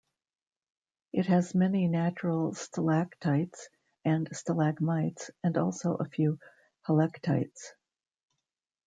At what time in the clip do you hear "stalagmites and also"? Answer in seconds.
4.35-5.93